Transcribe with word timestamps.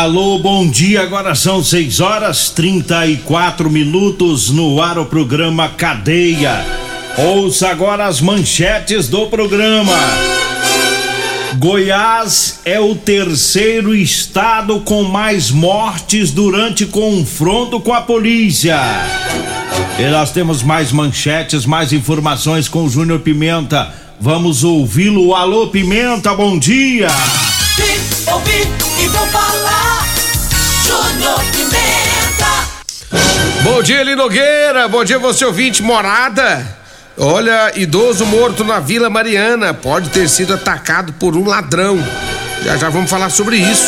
Alô, 0.00 0.38
bom 0.38 0.66
dia. 0.66 1.02
Agora 1.02 1.34
são 1.34 1.62
6 1.62 2.00
horas 2.00 2.48
34 2.48 3.68
minutos 3.68 4.48
no 4.48 4.80
ar 4.80 4.98
o 4.98 5.04
programa 5.04 5.68
Cadeia. 5.68 6.64
Ouça 7.18 7.68
agora 7.68 8.06
as 8.06 8.18
manchetes 8.18 9.08
do 9.08 9.26
programa. 9.26 9.92
Goiás 11.58 12.60
é 12.64 12.80
o 12.80 12.94
terceiro 12.94 13.94
estado 13.94 14.80
com 14.80 15.02
mais 15.02 15.50
mortes 15.50 16.30
durante 16.30 16.86
confronto 16.86 17.78
com 17.78 17.92
a 17.92 18.00
polícia. 18.00 18.80
E 19.98 20.10
nós 20.10 20.32
temos 20.32 20.62
mais 20.62 20.92
manchetes, 20.92 21.66
mais 21.66 21.92
informações 21.92 22.68
com 22.68 22.84
o 22.84 22.88
Júnior 22.88 23.20
Pimenta. 23.20 23.92
Vamos 24.18 24.64
ouvi-lo. 24.64 25.34
Alô, 25.34 25.66
Pimenta, 25.66 26.32
bom 26.32 26.58
dia. 26.58 27.08
Vim, 27.80 28.30
ouvi 28.32 28.68
e 29.02 29.08
vou 29.08 29.26
falar. 29.28 30.06
Júnior 30.86 31.40
Pimenta. 31.50 32.68
Bom 33.62 33.82
dia, 33.82 34.02
Linogueira. 34.02 34.86
Bom 34.88 35.02
dia, 35.02 35.18
você 35.18 35.44
ouvinte 35.46 35.82
morada. 35.82 36.78
Olha, 37.16 37.72
idoso 37.76 38.26
morto 38.26 38.64
na 38.64 38.80
Vila 38.80 39.08
Mariana 39.08 39.72
pode 39.72 40.10
ter 40.10 40.28
sido 40.28 40.52
atacado 40.54 41.12
por 41.14 41.36
um 41.36 41.44
ladrão. 41.46 41.98
Já 42.64 42.76
já 42.76 42.88
vamos 42.90 43.08
falar 43.10 43.30
sobre 43.30 43.56
isso. 43.56 43.86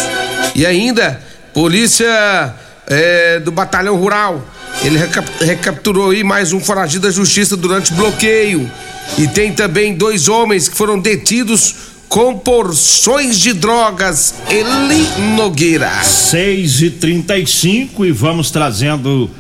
E 0.54 0.64
ainda, 0.64 1.20
polícia 1.52 2.54
é, 2.86 3.40
do 3.40 3.52
Batalhão 3.52 3.96
Rural. 3.96 4.42
Ele 4.82 4.98
recap- 4.98 5.44
recapturou 5.44 6.10
aí 6.10 6.24
mais 6.24 6.52
um 6.52 6.60
foragido 6.60 7.06
da 7.06 7.12
justiça 7.12 7.56
durante 7.56 7.92
bloqueio. 7.92 8.70
E 9.18 9.28
tem 9.28 9.52
também 9.52 9.94
dois 9.94 10.28
homens 10.28 10.68
que 10.68 10.76
foram 10.76 10.98
detidos 10.98 11.74
com 12.12 12.36
porções 12.36 13.38
de 13.38 13.54
drogas. 13.54 14.34
Eli 14.50 15.34
Nogueira. 15.34 16.04
6 16.04 16.82
e 16.82 16.90
35 16.90 18.04
e 18.04 18.12
vamos 18.12 18.50
trazendo 18.50 19.30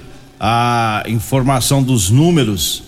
a 0.40 1.04
informação 1.06 1.82
dos 1.82 2.08
números 2.08 2.82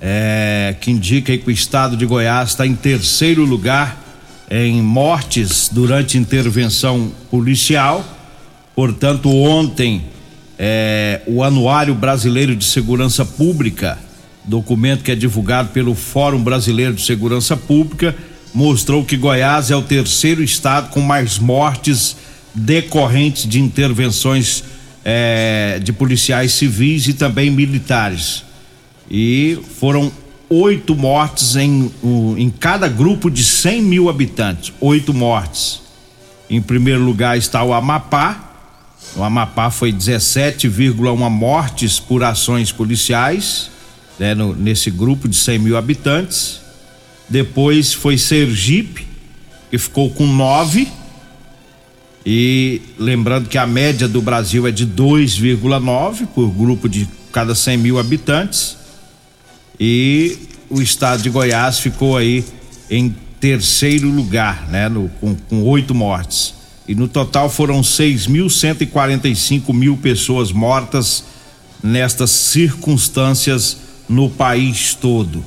é, 0.00 0.76
que 0.80 0.92
indica 0.92 1.36
que 1.36 1.48
o 1.48 1.50
estado 1.50 1.96
de 1.96 2.06
Goiás 2.06 2.50
está 2.50 2.64
em 2.64 2.76
terceiro 2.76 3.44
lugar 3.44 4.00
em 4.48 4.80
mortes 4.80 5.68
durante 5.72 6.16
intervenção 6.16 7.10
policial. 7.28 8.04
Portanto, 8.76 9.28
ontem 9.28 10.04
é, 10.56 11.22
o 11.26 11.42
Anuário 11.42 11.96
Brasileiro 11.96 12.54
de 12.54 12.64
Segurança 12.64 13.24
Pública, 13.24 13.98
documento 14.44 15.02
que 15.02 15.10
é 15.10 15.16
divulgado 15.16 15.70
pelo 15.70 15.96
Fórum 15.96 16.44
Brasileiro 16.44 16.94
de 16.94 17.02
Segurança 17.02 17.56
Pública, 17.56 18.14
mostrou 18.56 19.04
que 19.04 19.18
Goiás 19.18 19.70
é 19.70 19.76
o 19.76 19.82
terceiro 19.82 20.42
estado 20.42 20.88
com 20.88 21.02
mais 21.02 21.38
mortes 21.38 22.16
decorrentes 22.54 23.46
de 23.46 23.60
intervenções 23.60 24.64
é, 25.04 25.78
de 25.82 25.92
policiais 25.92 26.52
civis 26.52 27.06
e 27.06 27.12
também 27.12 27.50
militares. 27.50 28.42
E 29.10 29.58
foram 29.78 30.10
oito 30.48 30.96
mortes 30.96 31.54
em, 31.54 31.92
em 32.38 32.48
cada 32.48 32.88
grupo 32.88 33.30
de 33.30 33.44
100 33.44 33.82
mil 33.82 34.08
habitantes. 34.08 34.72
Oito 34.80 35.12
mortes. 35.12 35.82
Em 36.48 36.62
primeiro 36.62 37.04
lugar 37.04 37.36
está 37.36 37.62
o 37.62 37.74
Amapá. 37.74 38.54
O 39.14 39.22
Amapá 39.22 39.70
foi 39.70 39.92
17,1 39.92 41.28
mortes 41.28 42.00
por 42.00 42.24
ações 42.24 42.72
policiais, 42.72 43.70
né, 44.18 44.34
no- 44.34 44.54
nesse 44.54 44.90
grupo 44.90 45.28
de 45.28 45.36
100 45.36 45.58
mil 45.58 45.76
habitantes. 45.76 46.60
Depois 47.28 47.92
foi 47.92 48.16
Sergipe, 48.16 49.06
que 49.70 49.78
ficou 49.78 50.10
com 50.10 50.26
nove. 50.26 50.88
E 52.24 52.80
lembrando 52.98 53.48
que 53.48 53.58
a 53.58 53.66
média 53.66 54.08
do 54.08 54.20
Brasil 54.20 54.66
é 54.66 54.72
de 54.72 54.86
2,9 54.86 56.26
por 56.34 56.48
grupo 56.50 56.88
de 56.88 57.08
cada 57.32 57.54
100 57.54 57.78
mil 57.78 57.98
habitantes. 57.98 58.76
E 59.78 60.38
o 60.68 60.80
estado 60.80 61.22
de 61.22 61.30
Goiás 61.30 61.78
ficou 61.78 62.16
aí 62.16 62.44
em 62.90 63.14
terceiro 63.40 64.08
lugar, 64.08 64.68
né? 64.68 64.88
No, 64.88 65.08
com, 65.20 65.62
oito 65.62 65.94
mortes. 65.94 66.54
E 66.88 66.94
no 66.94 67.08
total 67.08 67.50
foram 67.50 67.80
6.145 67.80 69.72
mil 69.74 69.96
pessoas 69.96 70.52
mortas 70.52 71.24
nestas 71.82 72.30
circunstâncias 72.30 73.76
no 74.08 74.30
país 74.30 74.94
todo. 74.94 75.44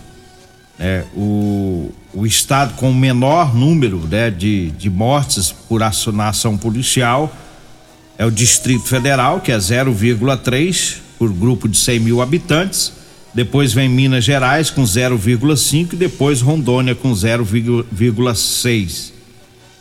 É, 0.80 1.04
o, 1.14 1.92
o 2.14 2.26
estado 2.26 2.76
com 2.76 2.90
o 2.90 2.96
menor 2.96 3.54
número 3.54 4.00
né, 4.10 4.32
de, 4.32 4.72
de 4.72 4.90
mortes 4.90 5.52
por 5.52 5.84
ação, 5.84 6.58
policial 6.58 7.36
é 8.18 8.26
o 8.26 8.32
Distrito 8.32 8.86
Federal, 8.86 9.42
que 9.42 9.52
é 9.52 9.58
0,3 9.58 10.98
por 11.18 11.34
grupo 11.34 11.68
de 11.68 11.78
100 11.78 12.00
mil 12.00 12.22
habitantes. 12.22 12.94
Depois 13.34 13.74
vem 13.74 13.90
Minas 13.90 14.24
Gerais 14.24 14.70
com 14.70 14.84
0,5 14.84 15.94
e 15.94 15.96
depois 15.96 16.42
Rondônia 16.42 16.96
com 16.96 17.12
0,6. 17.12 19.12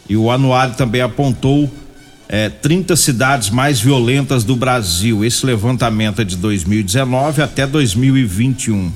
E 0.09 0.17
o 0.17 0.31
anuário 0.31 0.75
também 0.75 1.01
apontou 1.01 1.71
eh, 2.29 2.49
30 2.49 2.97
cidades 2.97 3.51
mais 3.51 3.81
violentas 3.81 4.45
do 4.45 4.55
Brasil. 4.55 5.25
Esse 5.25 5.45
levantamento 5.47 6.21
é 6.21 6.25
de 6.25 6.37
2019 6.37 7.43
até 7.43 7.67
2021. 7.67 8.93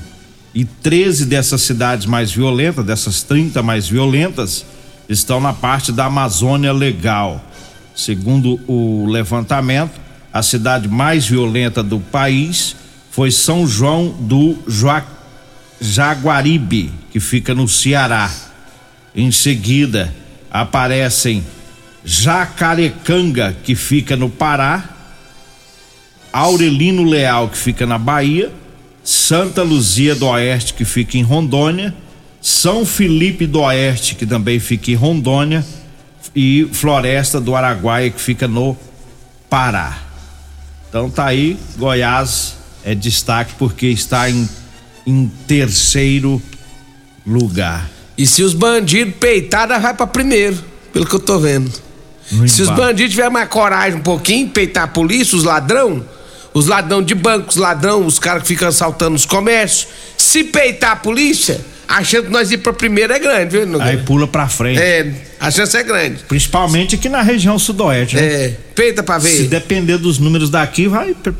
E 0.53 0.63
13 0.65 1.25
dessas 1.25 1.61
cidades 1.61 2.05
mais 2.05 2.31
violentas, 2.31 2.85
dessas 2.85 3.23
30 3.23 3.63
mais 3.63 3.87
violentas, 3.87 4.65
estão 5.09 5.41
na 5.41 5.51
parte 5.53 5.91
da 5.91 6.05
Amazônia 6.05 6.71
Legal. 6.71 7.43
Segundo 7.95 8.59
o 8.67 9.05
levantamento, 9.07 9.99
a 10.31 10.41
cidade 10.43 10.87
mais 10.87 11.25
violenta 11.27 11.81
do 11.83 11.99
país 11.99 12.75
foi 13.11 13.31
São 13.31 13.67
João 13.67 14.09
do 14.19 14.57
Joa- 14.67 15.05
Jaguaribe, 15.81 16.91
que 17.11 17.19
fica 17.19 17.53
no 17.53 17.67
Ceará. 17.67 18.31
Em 19.15 19.31
seguida, 19.31 20.13
aparecem 20.51 21.43
Jacarecanga, 22.05 23.55
que 23.63 23.75
fica 23.75 24.15
no 24.15 24.29
Pará, 24.29 24.89
Aurelino 26.31 27.03
Leal, 27.03 27.49
que 27.49 27.57
fica 27.57 27.85
na 27.85 27.97
Bahia, 27.97 28.51
Santa 29.03 29.63
Luzia 29.63 30.15
do 30.15 30.27
Oeste, 30.27 30.73
que 30.73 30.85
fica 30.85 31.17
em 31.17 31.23
Rondônia, 31.23 31.93
São 32.41 32.85
Felipe 32.85 33.45
do 33.45 33.61
Oeste, 33.61 34.15
que 34.15 34.25
também 34.25 34.59
fica 34.59 34.91
em 34.91 34.95
Rondônia, 34.95 35.65
e 36.35 36.67
Floresta 36.71 37.39
do 37.39 37.55
Araguaia, 37.55 38.09
que 38.09 38.19
fica 38.19 38.47
no 38.47 38.77
Pará. 39.49 39.97
Então 40.89 41.09
tá 41.09 41.25
aí, 41.25 41.57
Goiás 41.77 42.55
é 42.83 42.93
destaque 42.93 43.53
porque 43.57 43.87
está 43.87 44.29
em, 44.29 44.47
em 45.05 45.31
terceiro 45.47 46.41
lugar. 47.25 47.89
E 48.17 48.27
se 48.27 48.43
os 48.43 48.53
bandidos 48.53 49.15
peitaram, 49.19 49.79
vai 49.79 49.93
pra 49.93 50.05
primeiro, 50.07 50.57
pelo 50.91 51.05
que 51.05 51.15
eu 51.15 51.19
tô 51.19 51.39
vendo. 51.39 51.71
No 52.31 52.47
se 52.47 52.61
os 52.61 52.69
embalo. 52.69 52.87
bandidos 52.87 53.11
tiverem 53.11 53.31
mais 53.31 53.49
coragem 53.49 53.99
um 53.99 54.03
pouquinho, 54.03 54.49
peitar 54.49 54.83
a 54.83 54.87
polícia, 54.87 55.35
os 55.35 55.43
ladrão, 55.43 56.03
os 56.53 56.67
ladrão 56.67 57.01
de 57.01 57.15
bancos, 57.15 57.55
ladrão, 57.55 58.05
os 58.05 58.19
caras 58.19 58.43
que 58.43 58.47
ficam 58.49 58.67
assaltando 58.67 59.15
os 59.15 59.25
comércios. 59.25 59.87
Se 60.17 60.43
peitar 60.43 60.91
a 60.91 60.95
polícia, 60.95 61.59
a 61.87 62.03
chance 62.03 62.25
de 62.27 62.31
nós 62.31 62.51
ir 62.51 62.57
pra 62.59 62.71
primeira 62.73 63.15
é 63.15 63.19
grande, 63.19 63.57
viu? 63.57 63.81
Aí 63.81 63.97
pula 63.97 64.27
pra 64.27 64.47
frente. 64.47 64.79
É, 64.81 65.11
a 65.39 65.49
chance 65.51 65.75
é 65.75 65.83
grande. 65.83 66.23
Principalmente 66.27 66.95
aqui 66.95 67.09
na 67.09 67.21
região 67.21 67.57
sudoeste, 67.59 68.15
né? 68.15 68.21
É, 68.25 68.53
peita 68.75 69.01
pra 69.03 69.17
ver. 69.17 69.29
Se 69.29 69.43
depender 69.43 69.97
dos 69.97 70.19
números 70.19 70.49
daqui, 70.49 70.87
vai 70.87 71.13
pra, 71.13 71.33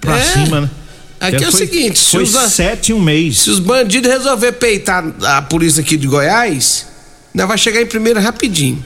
pra 0.00 0.18
É. 0.18 0.22
cima, 0.22 0.60
né? 0.62 0.70
Aqui 1.20 1.44
é 1.44 1.48
o 1.48 1.52
foi- 1.52 1.66
seguinte, 1.66 1.98
se 1.98 2.10
Foi 2.12 2.22
os, 2.22 2.30
sete 2.30 2.94
um 2.94 2.98
mês. 3.00 3.40
se 3.40 3.50
os 3.50 3.58
bandidos 3.58 4.10
resolver 4.10 4.52
peitar 4.52 5.04
a 5.22 5.42
polícia 5.42 5.82
aqui 5.82 5.98
de 5.98 6.06
Goiás, 6.06 6.86
nós 7.34 7.46
vai 7.46 7.58
chegar 7.58 7.82
em 7.82 7.86
primeira 7.86 8.18
rapidinho. 8.20 8.82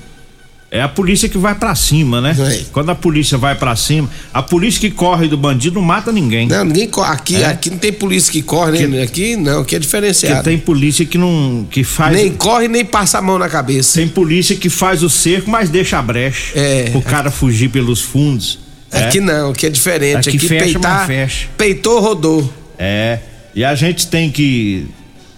É 0.74 0.82
a 0.82 0.88
polícia 0.88 1.28
que 1.28 1.38
vai 1.38 1.54
pra 1.54 1.72
cima, 1.76 2.20
né? 2.20 2.34
É. 2.36 2.64
Quando 2.72 2.90
a 2.90 2.96
polícia 2.96 3.38
vai 3.38 3.54
pra 3.54 3.76
cima, 3.76 4.10
a 4.32 4.42
polícia 4.42 4.80
que 4.80 4.90
corre 4.90 5.28
do 5.28 5.36
bandido 5.36 5.76
não 5.76 5.82
mata 5.82 6.10
ninguém. 6.10 6.48
Não, 6.48 6.64
ninguém 6.64 6.88
corre. 6.88 7.12
Aqui, 7.12 7.36
É? 7.36 7.46
aqui 7.46 7.70
não 7.70 7.78
tem 7.78 7.92
polícia 7.92 8.32
que 8.32 8.42
corre, 8.42 8.84
né? 8.88 9.02
Aqui 9.04 9.36
não, 9.36 9.60
aqui 9.60 9.76
é 9.76 9.78
diferenciado. 9.78 10.42
tem 10.42 10.58
polícia 10.58 11.06
que 11.06 11.16
não 11.16 11.64
que 11.70 11.84
faz 11.84 12.16
Nem 12.16 12.32
corre, 12.32 12.66
nem 12.66 12.84
passa 12.84 13.18
a 13.18 13.22
mão 13.22 13.38
na 13.38 13.48
cabeça. 13.48 14.00
tem 14.00 14.08
polícia 14.08 14.56
que 14.56 14.68
faz 14.68 15.04
o 15.04 15.08
cerco, 15.08 15.48
mas 15.48 15.70
deixa 15.70 15.96
a 15.96 16.02
brecha. 16.02 16.58
É. 16.58 16.90
O 16.92 17.00
cara 17.00 17.30
fugir 17.30 17.68
pelos 17.70 18.00
fundos. 18.00 18.58
Aqui 18.90 19.20
não, 19.20 19.50
aqui 19.50 19.66
é 19.66 19.70
diferente. 19.70 20.28
Aqui 20.28 20.38
Aqui, 20.38 20.48
fecha, 20.48 20.64
peitar, 20.64 20.98
mas 20.98 21.06
fecha. 21.06 21.48
peitou, 21.56 22.00
rodou. 22.00 22.52
É. 22.76 23.20
E 23.54 23.64
a 23.64 23.76
gente 23.76 24.08
tem 24.08 24.28
que, 24.28 24.86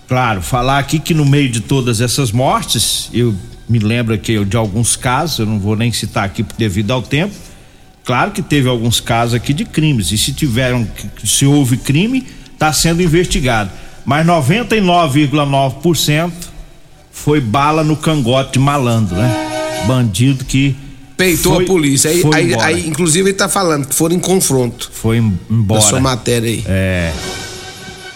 claro, 0.09 0.41
falar 0.41 0.79
aqui 0.79 0.99
que 0.99 1.12
no 1.12 1.27
meio 1.27 1.50
de 1.50 1.61
todas 1.61 2.00
essas 2.00 2.32
mortes, 2.32 3.11
eu 3.12 3.35
me 3.69 3.79
lembro 3.79 4.15
aqui 4.15 4.43
de 4.45 4.57
alguns 4.57 4.97
casos, 4.97 5.39
eu 5.41 5.47
não 5.47 5.59
vou 5.59 5.77
nem 5.77 5.93
citar 5.93 6.25
aqui 6.25 6.45
devido 6.57 6.93
ao 6.93 7.03
tempo. 7.03 7.35
Claro 8.05 8.31
que 8.31 8.41
teve 8.43 8.69
alguns 8.69 9.01
casos 9.01 9.35
aqui 9.35 9.53
de 9.53 9.65
crimes, 9.65 10.13
e 10.13 10.19
se 10.19 10.33
tiveram, 10.33 10.87
se 11.25 11.45
houve 11.45 11.77
crime, 11.77 12.25
está 12.53 12.73
sendo 12.73 13.03
investigado. 13.03 13.71
Mas 14.05 14.25
99,9% 14.27 16.31
foi 17.11 17.41
bala 17.41 17.83
no 17.83 17.97
cangote 17.97 18.53
de 18.53 18.59
malandro, 18.61 19.17
né? 19.17 19.83
Bandido 19.87 20.45
que 20.45 20.77
Peitou 21.17 21.55
foi- 21.55 21.65
a 21.65 21.67
polícia. 21.67 22.11
Aí, 22.11 22.23
aí, 22.33 22.55
aí, 22.55 22.89
inclusive, 22.89 23.31
ele 23.31 23.37
tá 23.37 23.49
falando 23.49 23.87
que 23.87 23.95
foram 23.95 24.15
em 24.15 24.21
confronto. 24.21 24.91
foi 24.93 25.17
embora. 25.51 25.81
sua 25.81 25.99
matéria 25.99 26.49
aí. 26.49 26.63
É. 26.67 27.13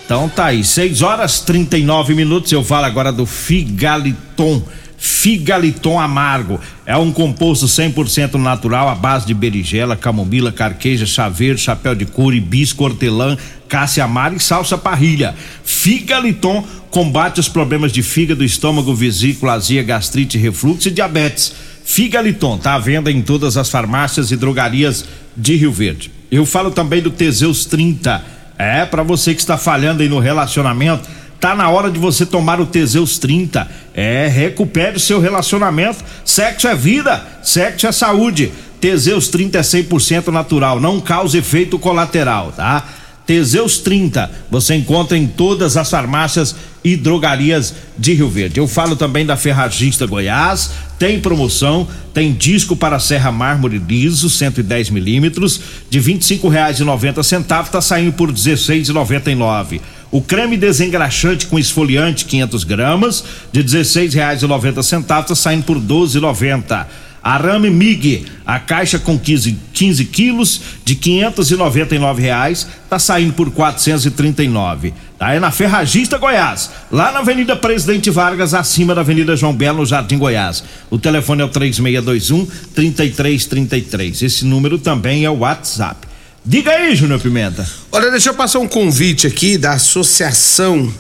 Então 0.05 0.29
tá 0.29 0.47
aí, 0.47 0.63
6 0.65 1.03
horas 1.03 1.41
39 1.41 2.15
minutos. 2.15 2.51
Eu 2.53 2.63
falo 2.65 2.85
agora 2.85 3.13
do 3.13 3.25
Figaliton. 3.25 4.61
Figaliton 5.01 5.99
amargo. 5.99 6.61
É 6.85 6.95
um 6.95 7.11
composto 7.11 7.65
100% 7.65 8.35
natural 8.35 8.87
à 8.87 8.95
base 8.95 9.27
de 9.27 9.33
berigela, 9.33 9.97
camomila, 9.97 10.53
carqueja, 10.53 11.07
chaveiro, 11.07 11.57
chapéu 11.57 11.95
de 11.95 12.05
couro, 12.05 12.37
hibisco, 12.37 12.85
hortelã, 12.85 13.37
cássia 13.67 14.05
amara 14.05 14.35
e 14.35 14.41
salsa 14.41 14.77
parrilha. 14.77 15.35
Figaliton 15.65 16.63
combate 16.91 17.41
os 17.41 17.49
problemas 17.49 17.93
de 17.93 18.03
fígado, 18.03 18.45
estômago, 18.45 18.95
vesícula, 18.95 19.55
azia, 19.55 19.83
gastrite, 19.83 20.37
refluxo 20.37 20.89
e 20.89 20.91
diabetes. 20.91 21.55
Figaliton 21.83 22.59
tá 22.59 22.75
à 22.75 22.79
venda 22.79 23.11
em 23.11 23.23
todas 23.23 23.57
as 23.57 23.71
farmácias 23.71 24.31
e 24.31 24.37
drogarias 24.37 25.07
de 25.35 25.57
Rio 25.57 25.73
Verde. 25.73 26.11
Eu 26.31 26.45
falo 26.45 26.71
também 26.71 27.01
do 27.01 27.11
Teseus 27.11 27.65
30. 27.65 28.23
É, 28.59 28.85
para 28.85 29.03
você 29.03 29.33
que 29.33 29.41
está 29.41 29.57
falhando 29.57 30.03
aí 30.03 30.09
no 30.11 30.19
relacionamento, 30.19 31.09
tá 31.41 31.55
na 31.55 31.71
hora 31.71 31.91
de 31.91 31.99
você 31.99 32.27
tomar 32.27 32.61
o 32.61 32.67
Teseus 32.67 33.19
30. 33.19 33.67
É, 33.95 34.29
recupere 34.29 34.99
o 34.99 35.01
seu 35.01 35.19
relacionamento. 35.19 36.05
Sexo 36.25 36.69
é 36.69 36.75
vida, 36.75 37.27
sexo 37.43 37.87
é 37.87 37.93
saúde. 37.93 38.53
Teseus 38.81 39.29
30 39.29 39.59
é 39.59 39.63
100% 39.63 40.29
natural, 40.29 40.81
não 40.81 41.01
causa 41.01 41.39
efeito 41.39 41.79
colateral, 41.79 42.53
tá? 42.53 42.87
Teseus 43.27 43.79
30, 43.79 44.29
você 44.51 44.75
encontra 44.75 45.17
em 45.17 45.27
todas 45.27 45.77
as 45.77 45.89
farmácias 45.89 46.57
e 46.83 46.97
drogarias 46.97 47.75
de 47.97 48.13
Rio 48.15 48.29
Verde. 48.29 48.59
Eu 48.59 48.67
falo 48.67 48.97
também 48.97 49.25
da 49.25 49.37
Ferragista 49.37 50.05
Goiás, 50.05 50.73
tem 50.99 51.21
promoção, 51.21 51.87
tem 52.13 52.33
disco 52.33 52.75
para 52.75 52.99
serra 52.99 53.31
mármore 53.31 53.79
liso, 53.79 54.29
110 54.29 54.91
milímetros, 54.91 55.61
de 55.89 56.01
R$ 56.01 56.15
25,90 56.15 57.23
centavos, 57.23 57.71
tá 57.71 57.81
saindo 57.81 58.13
por 58.15 58.31
R$ 58.31 58.35
16,99. 58.35 59.81
O 60.11 60.21
creme 60.21 60.57
desengraxante 60.57 61.47
com 61.47 61.59
esfoliante 61.59 62.25
500 62.25 62.65
gramas, 62.65 63.25
de 63.53 63.61
R$ 63.61 63.67
16,90 63.67 64.83
centavos, 64.83 65.29
tá 65.29 65.35
saindo 65.35 65.65
por 65.65 65.77
R$ 65.77 65.85
12,90. 65.85 66.87
Arame 67.23 67.69
MIG, 67.69 68.25
a 68.47 68.59
caixa 68.59 68.99
com 68.99 69.19
15, 69.19 69.57
15 69.75 70.05
quilos 70.07 70.61
de 70.85 70.95
599 70.95 72.23
reais, 72.23 72.67
tá 72.89 72.99
saindo 72.99 73.35
por 73.35 73.51
439. 73.51 74.95
Tá? 75.19 75.35
É 75.35 75.39
na 75.39 75.51
Ferragista 75.51 76.17
Goiás, 76.17 76.71
lá 76.91 77.13
na 77.13 77.19
Avenida 77.19 77.55
Presidente 77.55 78.11
Vargas, 78.11 78.55
acima 78.55 78.95
da 78.95 79.03
Avenida 79.03 79.37
João 79.37 79.55
Belo, 79.55 79.79
no 79.79 79.87
Jardim 79.87 80.17
Goiás. 80.17 80.65
O 80.91 80.99
telefone 80.99 81.43
é 81.43 81.45
o 81.45 81.49
3621 81.49 82.47
3333. 82.75 84.23
Esse 84.23 84.47
número 84.47 84.79
também 84.79 85.25
é 85.25 85.31
o 85.31 85.41
WhatsApp. 85.41 86.10
Diga 86.45 86.71
aí, 86.71 86.95
Júnior 86.97 87.21
Pimenta. 87.21 87.69
Olha, 87.93 88.11
deixa 88.11 88.31
eu 88.31 88.35
passar 88.35 88.59
um 88.61 88.69
convite 88.69 89.27
aqui 89.27 89.59
da 89.59 89.73
Associação, 89.73 90.93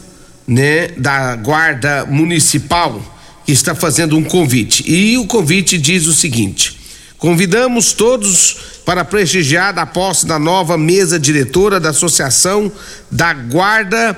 né, 0.47 0.89
da 0.99 1.35
Guarda 1.37 2.05
Municipal, 2.07 3.01
que 3.47 3.53
está 3.53 3.75
fazendo 3.75 4.17
um 4.17 4.25
convite. 4.25 4.85
E 4.87 5.17
o 5.17 5.27
convite 5.27 5.79
diz 5.79 6.07
o 6.07 6.13
seguinte: 6.13 6.79
convidamos 7.17 7.93
todos 7.93 8.57
para 8.85 9.05
prestigiar 9.05 9.77
a 9.79 9.87
posse 9.87 10.27
da 10.27 10.39
nova 10.39 10.77
mesa 10.77 11.19
diretora 11.19 11.81
da 11.81 11.91
Associação 11.91 12.71
da 13.11 13.33
Guarda 13.33 14.17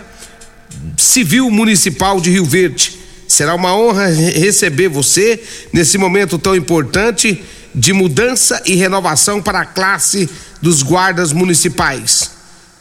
Civil 0.97 1.51
Municipal 1.51 2.21
de 2.21 2.31
Rio 2.31 2.45
Verde. 2.45 2.95
Será 3.29 3.55
uma 3.55 3.75
honra 3.77 4.09
re- 4.09 4.33
receber 4.39 4.89
você 4.89 5.41
nesse 5.73 5.97
momento 5.97 6.37
tão 6.39 6.55
importante 6.57 7.43
de 7.75 7.93
mudança 7.93 8.63
e 8.67 8.75
renovação 8.75 9.41
para 9.41 9.61
a 9.61 9.67
classe 9.67 10.29
dos 10.61 10.83
guardas 10.83 11.33
municipais. 11.33 12.31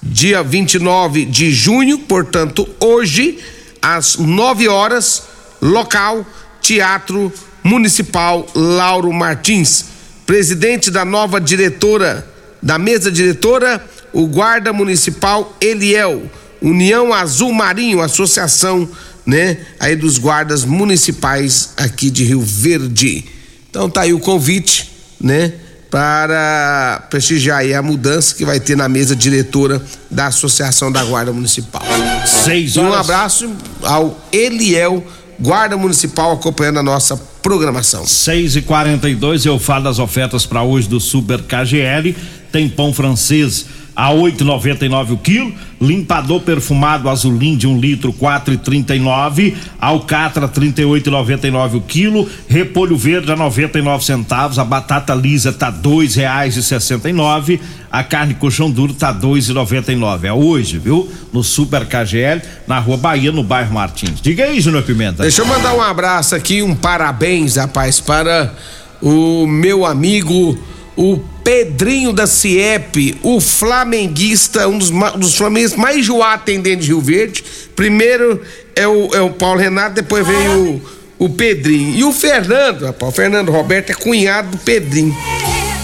Dia 0.03 0.41
29 0.43 1.25
de 1.25 1.51
junho, 1.51 1.99
portanto, 1.99 2.67
hoje, 2.79 3.39
às 3.81 4.15
9 4.17 4.67
horas, 4.67 5.23
local 5.61 6.25
Teatro 6.61 7.31
Municipal 7.63 8.47
Lauro 8.55 9.11
Martins. 9.13 9.85
Presidente 10.25 10.89
da 10.89 11.05
nova 11.05 11.39
diretora, 11.39 12.27
da 12.61 12.77
mesa 12.77 13.11
diretora, 13.11 13.83
o 14.13 14.27
guarda 14.27 14.73
municipal 14.73 15.55
Eliel. 15.61 16.29
União 16.61 17.13
Azul 17.13 17.51
Marinho, 17.53 18.01
associação, 18.01 18.88
né, 19.25 19.57
aí 19.79 19.95
dos 19.95 20.17
guardas 20.17 20.63
municipais 20.63 21.74
aqui 21.77 22.10
de 22.10 22.24
Rio 22.24 22.41
Verde. 22.41 23.25
Então 23.71 23.89
tá 23.89 24.01
aí 24.01 24.13
o 24.13 24.19
convite, 24.19 24.91
né, 25.19 25.53
para 25.89 27.07
prestigiar 27.09 27.59
aí 27.59 27.73
a 27.73 27.81
mudança 27.81 28.35
que 28.35 28.43
vai 28.45 28.59
ter 28.59 28.75
na 28.75 28.87
mesa 28.89 29.15
diretora 29.15 29.81
da 30.09 30.27
Associação 30.27 30.91
da 30.91 31.01
Guarda 31.05 31.31
Municipal. 31.31 31.81
Seis 32.25 32.75
E 32.75 32.79
um 32.79 32.87
horas. 32.89 33.09
abraço 33.09 33.49
ao 33.81 34.19
Eliel, 34.31 35.03
guarda 35.39 35.77
municipal, 35.77 36.33
acompanhando 36.33 36.79
a 36.79 36.83
nossa 36.83 37.15
programação. 37.41 38.05
6 38.05 38.57
e 38.57 38.61
42 38.61 39.45
eu 39.45 39.57
falo 39.57 39.85
das 39.85 39.99
ofertas 39.99 40.45
para 40.45 40.61
hoje 40.63 40.87
do 40.89 40.99
Super 40.99 41.41
KGL. 41.41 42.13
Tem 42.51 42.67
pão 42.69 42.93
francês 42.93 43.65
a 43.95 44.10
8,99 44.12 45.12
o 45.12 45.17
quilo, 45.17 45.53
limpador 45.79 46.41
perfumado 46.41 47.10
azulim 47.10 47.57
de 47.57 47.67
um 47.67 47.79
litro 47.79 48.13
4,39, 48.13 49.55
alcatra 49.79 50.48
38,99 50.48 51.75
o 51.75 51.81
quilo, 51.81 52.29
repolho 52.48 52.95
verde 52.95 53.31
a 53.31 53.36
99 53.36 54.03
centavos, 54.03 54.57
a 54.57 54.63
batata 54.63 55.13
lisa 55.13 55.51
tá 55.51 55.69
dois 55.69 56.15
reais 56.15 56.55
e 56.55 56.63
sessenta 56.63 57.10
e 57.10 57.13
nove, 57.13 57.60
a 57.91 58.03
carne 58.03 58.33
colchão 58.33 58.71
duro 58.71 58.93
tá 58.93 59.12
dois 59.12 59.50
e 59.50 59.53
noventa 59.53 59.91
e 59.91 59.95
nove. 59.95 60.27
É 60.27 60.33
hoje, 60.33 60.77
viu? 60.77 61.12
No 61.33 61.43
Super 61.43 61.86
KGL, 61.86 62.41
na 62.65 62.79
Rua 62.79 62.98
Bahia, 62.98 63.31
no 63.31 63.43
bairro 63.43 63.74
Martins. 63.74 64.21
Diga 64.21 64.45
aí, 64.45 64.62
Júnior 64.62 64.83
Pimenta. 64.83 65.24
Deixa 65.24 65.41
eu 65.41 65.45
mandar 65.45 65.74
um 65.74 65.81
abraço 65.81 66.33
aqui, 66.36 66.62
um 66.62 66.75
parabéns, 66.75 67.57
rapaz, 67.57 68.00
para 68.00 68.53
o 69.01 69.45
meu 69.48 69.86
amigo, 69.86 70.57
o 70.95 71.19
Pedrinho 71.43 72.13
da 72.13 72.27
CIEP, 72.27 73.17
o 73.24 73.39
flamenguista, 73.39 74.67
um 74.67 74.77
dos, 74.77 74.89
dos 74.89 75.36
flamenguistas 75.36 75.79
mais 75.79 76.05
joados 76.05 76.45
tem 76.45 76.60
dentro 76.60 76.81
de 76.81 76.88
Rio 76.88 77.01
Verde. 77.01 77.43
Primeiro 77.75 78.41
é 78.75 78.88
o, 78.88 79.10
é 79.13 79.21
o 79.21 79.31
Paulo 79.31 79.60
Renato, 79.60 79.95
depois 79.95 80.25
vem 80.25 80.48
o, 80.50 80.81
o 81.17 81.29
Pedrinho. 81.29 81.95
E 81.95 82.03
o 82.03 82.12
Fernando, 82.12 82.86
rapaz, 82.86 83.12
o 83.12 83.15
Fernando 83.15 83.51
Roberto 83.51 83.91
é 83.91 83.93
cunhado 83.93 84.51
do 84.51 84.57
Pedrinho. 84.57 85.15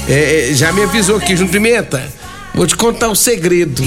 É, 0.08 0.50
é, 0.50 0.54
já 0.54 0.72
me 0.72 0.84
avisou 0.84 1.18
aqui, 1.18 1.36
Junto 1.36 1.52
Pimenta. 1.52 2.02
Vou 2.54 2.66
te 2.66 2.76
contar 2.76 3.10
um 3.10 3.16
segredo. 3.16 3.84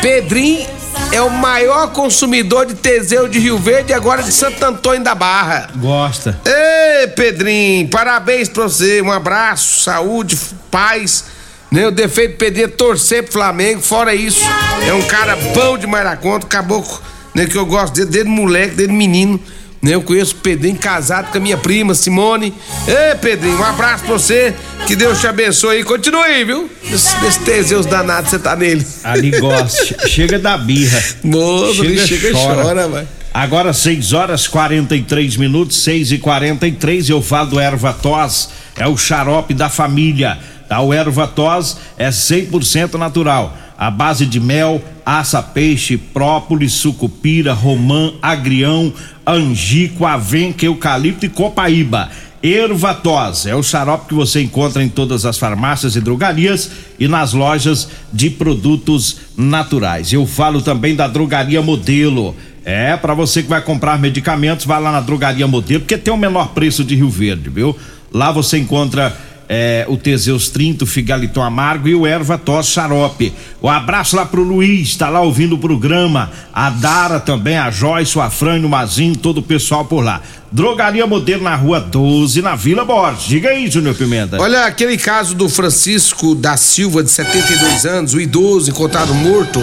Pedrinho 0.00 0.66
é 1.12 1.20
o 1.20 1.30
maior 1.30 1.92
consumidor 1.92 2.66
de 2.66 2.74
Teseu 2.74 3.28
de 3.28 3.38
Rio 3.38 3.58
Verde 3.58 3.90
e 3.90 3.94
agora 3.94 4.22
de 4.22 4.32
Santo 4.32 4.62
Antônio 4.64 5.02
da 5.02 5.14
Barra. 5.14 5.68
Gosta. 5.76 6.38
Ei, 6.44 7.08
Pedrinho, 7.08 7.88
parabéns 7.88 8.48
pra 8.48 8.64
você. 8.64 9.02
Um 9.02 9.10
abraço, 9.10 9.80
saúde, 9.82 10.38
paz 10.70 11.24
Né? 11.70 11.86
O 11.86 11.90
defeito 11.90 12.36
Pedrinho 12.36 12.66
é 12.66 12.68
torcer 12.68 13.22
pro 13.24 13.32
Flamengo, 13.32 13.80
fora 13.80 14.14
isso, 14.14 14.40
é 14.86 14.92
um 14.92 15.02
cara 15.02 15.36
bom 15.54 15.78
demais 15.78 16.04
da 16.04 16.16
conta, 16.16 16.46
caboclo, 16.46 17.00
né? 17.34 17.46
Que 17.46 17.56
eu 17.56 17.66
gosto 17.66 17.94
dele, 17.94 18.10
dele 18.10 18.28
moleque, 18.28 18.74
dele 18.74 18.92
menino. 18.92 19.40
Né? 19.82 19.94
Eu 19.94 20.02
conheço 20.02 20.34
o 20.34 20.38
Pedrinho 20.38 20.76
casado 20.76 21.30
com 21.30 21.38
a 21.38 21.40
minha 21.40 21.56
prima, 21.56 21.94
Simone. 21.94 22.52
Ê, 22.86 23.14
Pedrinho, 23.14 23.58
um 23.58 23.64
abraço 23.64 24.04
pra 24.04 24.12
você. 24.12 24.54
Que 24.86 24.94
Deus 24.94 25.20
te 25.20 25.26
abençoe 25.26 25.78
aí. 25.78 25.84
Continue 25.84 26.22
aí, 26.22 26.44
viu? 26.44 26.70
Nesse, 26.90 27.40
Teseus 27.40 27.86
danado 27.86 28.28
você 28.28 28.38
tá 28.38 28.54
nele. 28.54 28.86
Ali 29.02 29.30
gosta. 29.38 30.06
chega 30.08 30.38
da 30.38 30.58
birra. 30.58 31.02
Moço, 31.22 31.84
chega, 31.84 32.06
chega 32.06 32.30
e 32.30 32.32
chora, 32.32 32.88
vai. 32.88 33.08
Agora 33.32 33.72
6 33.72 34.12
horas 34.12 34.48
43 34.48 35.36
minutos, 35.36 35.84
6 35.84 36.12
e 36.12 36.18
43 36.18 37.08
eu 37.10 37.22
falo 37.22 37.50
do 37.50 37.60
erva 37.60 37.92
tos, 37.92 38.50
é 38.76 38.88
o 38.88 38.96
xarope 38.96 39.54
da 39.54 39.68
família. 39.68 40.36
Tá? 40.68 40.80
O 40.80 40.92
erva 40.92 41.28
tos 41.28 41.76
é 41.96 42.10
100% 42.10 42.94
natural. 42.94 43.56
A 43.78 43.90
base 43.90 44.26
de 44.26 44.40
mel, 44.40 44.82
aça, 45.06 45.40
peixe, 45.42 45.96
própolis, 45.96 46.72
sucupira, 46.72 47.54
romã, 47.54 48.12
agrião, 48.20 48.92
angico, 49.30 50.04
avenca, 50.04 50.64
eucalipto 50.64 51.26
e 51.26 51.28
copaíba. 51.28 52.10
Ervatos 52.42 53.44
é 53.44 53.54
o 53.54 53.62
xarope 53.62 54.08
que 54.08 54.14
você 54.14 54.40
encontra 54.40 54.82
em 54.82 54.88
todas 54.88 55.26
as 55.26 55.36
farmácias 55.36 55.94
e 55.94 56.00
drogarias 56.00 56.70
e 56.98 57.06
nas 57.06 57.34
lojas 57.34 57.88
de 58.10 58.30
produtos 58.30 59.18
naturais. 59.36 60.10
Eu 60.10 60.26
falo 60.26 60.62
também 60.62 60.96
da 60.96 61.06
drogaria 61.06 61.60
modelo. 61.60 62.34
É, 62.64 62.96
para 62.96 63.12
você 63.12 63.42
que 63.42 63.48
vai 63.48 63.60
comprar 63.60 63.98
medicamentos, 63.98 64.64
vai 64.64 64.80
lá 64.80 64.90
na 64.90 65.00
drogaria 65.00 65.46
modelo, 65.46 65.80
porque 65.80 65.98
tem 65.98 66.12
o 66.12 66.16
menor 66.16 66.48
preço 66.48 66.82
de 66.82 66.94
Rio 66.94 67.10
Verde, 67.10 67.50
viu? 67.50 67.76
Lá 68.12 68.32
você 68.32 68.58
encontra 68.58 69.14
é, 69.52 69.84
o 69.88 69.96
Teseus 69.96 70.48
30, 70.48 70.84
o 70.84 70.86
Figaliton 70.86 71.42
Amargo 71.42 71.88
e 71.88 71.94
o 71.96 72.06
Erva 72.06 72.38
Tos 72.38 72.68
Xarope. 72.68 73.34
Um 73.60 73.68
abraço 73.68 74.14
lá 74.14 74.24
pro 74.24 74.44
Luiz, 74.44 74.94
tá 74.94 75.08
lá 75.08 75.22
ouvindo 75.22 75.56
o 75.56 75.58
programa. 75.58 76.30
A 76.54 76.70
Dara 76.70 77.18
também, 77.18 77.58
a 77.58 77.68
Joyce, 77.68 78.16
o 78.16 78.20
Afrânio, 78.20 78.68
o 78.68 78.70
Mazinho, 78.70 79.16
todo 79.16 79.38
o 79.38 79.42
pessoal 79.42 79.84
por 79.84 80.04
lá. 80.04 80.22
Drogaria 80.52 81.04
Modelo 81.04 81.42
na 81.42 81.56
rua 81.56 81.80
12, 81.80 82.40
na 82.40 82.54
Vila 82.54 82.84
Borges. 82.84 83.24
Diga 83.24 83.48
aí, 83.48 83.68
Júnior 83.68 83.96
Pimenta. 83.96 84.40
Olha, 84.40 84.66
aquele 84.66 84.96
caso 84.96 85.34
do 85.34 85.48
Francisco 85.48 86.36
da 86.36 86.56
Silva, 86.56 87.02
de 87.02 87.10
72 87.10 87.84
anos, 87.86 88.14
o 88.14 88.20
idoso 88.20 88.70
encontrado 88.70 89.12
morto 89.12 89.60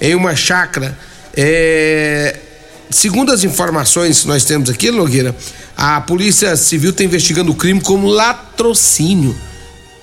em 0.00 0.16
uma 0.16 0.34
chácara. 0.34 0.98
É, 1.36 2.40
segundo 2.90 3.30
as 3.30 3.44
informações 3.44 4.22
que 4.22 4.26
nós 4.26 4.44
temos 4.44 4.68
aqui, 4.68 4.90
Nogueira, 4.90 5.32
a 5.80 6.00
Polícia 6.00 6.56
Civil 6.56 6.90
está 6.90 7.04
investigando 7.04 7.52
o 7.52 7.54
crime 7.54 7.80
como 7.80 8.08
latrocínio, 8.08 9.32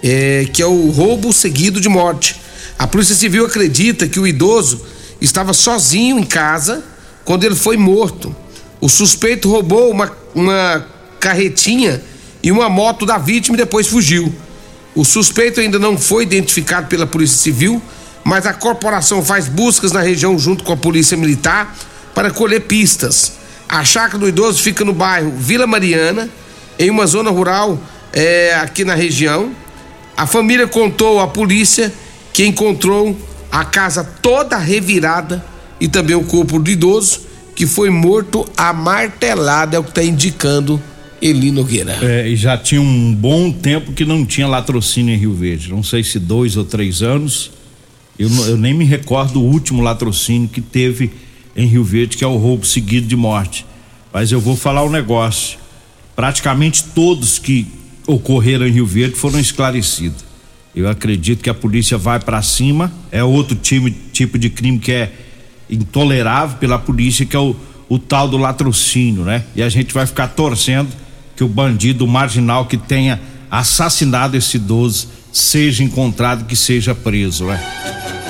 é, 0.01 0.47
que 0.53 0.61
é 0.61 0.65
o 0.65 0.89
roubo 0.89 1.33
seguido 1.33 1.81
de 1.81 1.89
morte. 1.89 2.37
A 2.79 2.87
Polícia 2.87 3.13
Civil 3.13 3.45
acredita 3.45 4.07
que 4.07 4.17
o 4.17 4.25
idoso 4.25 4.85
estava 5.19 5.51
sozinho 5.51 6.17
em 6.17 6.23
casa 6.23 6.81
quando 7.25 7.43
ele 7.43 7.55
foi 7.55 7.75
morto. 7.75 8.33
O 8.79 8.87
suspeito 8.87 9.51
roubou 9.51 9.91
uma, 9.91 10.09
uma 10.33 10.87
carretinha 11.19 12.01
e 12.41 12.53
uma 12.53 12.69
moto 12.69 13.05
da 13.05 13.17
vítima 13.17 13.57
e 13.57 13.59
depois 13.59 13.85
fugiu. 13.85 14.33
O 14.95 15.03
suspeito 15.03 15.59
ainda 15.59 15.77
não 15.77 15.97
foi 15.97 16.23
identificado 16.23 16.87
pela 16.87 17.05
Polícia 17.05 17.37
Civil, 17.37 17.81
mas 18.23 18.45
a 18.45 18.53
corporação 18.53 19.21
faz 19.21 19.49
buscas 19.49 19.91
na 19.91 19.99
região 19.99 20.39
junto 20.39 20.63
com 20.63 20.71
a 20.71 20.77
Polícia 20.77 21.17
Militar 21.17 21.75
para 22.13 22.31
colher 22.31 22.61
pistas. 22.61 23.33
A 23.67 23.83
chácara 23.83 24.19
do 24.19 24.27
idoso 24.27 24.61
fica 24.61 24.85
no 24.85 24.93
bairro 24.93 25.31
Vila 25.31 25.67
Mariana, 25.67 26.29
em 26.77 26.89
uma 26.89 27.05
zona 27.07 27.29
rural 27.29 27.79
é, 28.13 28.55
aqui 28.55 28.85
na 28.85 28.95
região. 28.95 29.51
A 30.15 30.25
família 30.25 30.67
contou 30.67 31.19
à 31.19 31.27
polícia 31.27 31.91
que 32.31 32.45
encontrou 32.45 33.17
a 33.51 33.65
casa 33.65 34.03
toda 34.03 34.57
revirada 34.57 35.43
e 35.79 35.87
também 35.87 36.15
o 36.15 36.23
corpo 36.23 36.59
do 36.59 36.69
idoso 36.69 37.21
que 37.55 37.65
foi 37.65 37.89
morto 37.89 38.45
a 38.57 38.73
martelada, 38.73 39.77
é 39.77 39.79
o 39.79 39.83
que 39.83 39.89
está 39.89 40.03
indicando 40.03 40.81
Eli 41.21 41.51
Nogueira. 41.51 41.97
É, 42.01 42.27
e 42.27 42.35
já 42.35 42.57
tinha 42.57 42.81
um 42.81 43.15
bom 43.15 43.51
tempo 43.51 43.93
que 43.93 44.03
não 44.03 44.25
tinha 44.25 44.45
latrocínio 44.45 45.15
em 45.15 45.17
Rio 45.17 45.33
Verde. 45.33 45.69
Não 45.69 45.81
sei 45.81 46.03
se 46.03 46.19
dois 46.19 46.57
ou 46.57 46.65
três 46.65 47.01
anos. 47.01 47.51
Eu, 48.19 48.29
eu 48.47 48.57
nem 48.57 48.73
me 48.73 48.85
recordo 48.85 49.33
do 49.33 49.41
último 49.41 49.81
latrocínio 49.81 50.49
que 50.49 50.61
teve 50.61 51.11
em 51.55 51.67
Rio 51.67 51.83
Verde, 51.83 52.17
que 52.17 52.23
é 52.23 52.27
o 52.27 52.37
roubo 52.37 52.65
seguido 52.65 53.07
de 53.07 53.15
morte. 53.15 53.65
Mas 54.11 54.31
eu 54.31 54.39
vou 54.39 54.55
falar 54.55 54.83
um 54.83 54.89
negócio. 54.89 55.57
Praticamente 56.15 56.83
todos 56.83 57.39
que 57.39 57.67
ocorreram 58.07 58.67
em 58.67 58.71
Rio 58.71 58.85
Verde 58.85 59.15
foram 59.15 59.39
esclarecidos. 59.39 60.23
Eu 60.75 60.89
acredito 60.89 61.41
que 61.41 61.49
a 61.49 61.53
polícia 61.53 61.97
vai 61.97 62.19
para 62.19 62.41
cima. 62.41 62.91
É 63.11 63.23
outro 63.23 63.55
time, 63.55 63.91
tipo 64.11 64.37
de 64.37 64.49
crime 64.49 64.77
que 64.77 64.91
é 64.91 65.13
intolerável 65.69 66.57
pela 66.57 66.77
polícia, 66.77 67.25
que 67.25 67.35
é 67.35 67.39
o, 67.39 67.55
o 67.87 67.97
tal 67.97 68.27
do 68.27 68.37
latrocínio, 68.37 69.23
né? 69.23 69.45
E 69.55 69.63
a 69.63 69.69
gente 69.69 69.93
vai 69.93 70.05
ficar 70.05 70.27
torcendo 70.29 70.89
que 71.35 71.43
o 71.43 71.47
bandido 71.47 72.05
marginal 72.05 72.65
que 72.65 72.77
tenha 72.77 73.19
assassinado 73.49 74.35
esse 74.35 74.57
idoso 74.57 75.09
seja 75.31 75.83
encontrado, 75.83 76.45
que 76.45 76.55
seja 76.55 76.93
preso, 76.93 77.45
né? 77.45 78.24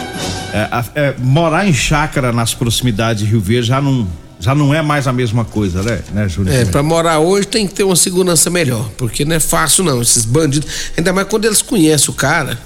É, 0.55 1.01
é, 1.01 1.15
morar 1.19 1.67
em 1.67 1.73
chácara 1.73 2.31
nas 2.31 2.53
proximidades 2.53 3.23
de 3.23 3.29
Rio 3.29 3.41
Verde 3.41 3.67
já 3.67 3.81
não, 3.81 4.07
já 4.39 4.55
não 4.55 4.73
é 4.73 4.81
mais 4.81 5.05
a 5.05 5.11
mesma 5.11 5.43
coisa, 5.43 5.83
né, 5.83 6.01
né 6.13 6.29
Júlio? 6.29 6.53
É, 6.53 6.63
para 6.63 6.81
morar 6.81 7.19
hoje 7.19 7.45
tem 7.45 7.67
que 7.67 7.73
ter 7.73 7.83
uma 7.83 7.97
segurança 7.97 8.49
melhor, 8.49 8.89
porque 8.97 9.25
não 9.25 9.35
é 9.35 9.39
fácil 9.41 9.83
não, 9.83 10.01
esses 10.01 10.23
bandidos, 10.23 10.69
ainda 10.97 11.11
mais 11.11 11.27
quando 11.27 11.43
eles 11.43 11.61
conhecem 11.61 12.09
o 12.09 12.13
cara, 12.13 12.57